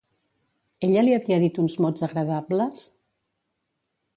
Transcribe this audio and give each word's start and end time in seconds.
Ella 0.87 1.03
li 1.03 1.13
havia 1.17 1.37
dit 1.43 1.59
uns 1.65 1.75
mots 1.87 2.07
agradables? 2.09 2.89